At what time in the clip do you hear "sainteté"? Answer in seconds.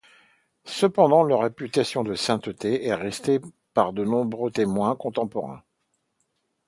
2.15-2.87